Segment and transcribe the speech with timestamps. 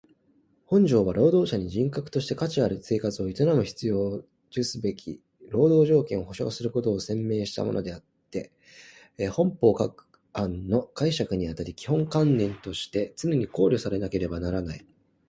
[0.65, 8.51] 本条は労働者に人格として価値ある生活を営む必要を充すべき労働条件を保障することを宣明したものであつて
[9.29, 14.83] 本法各条の解釈にあたり基本観念として常に考慮されなければならない。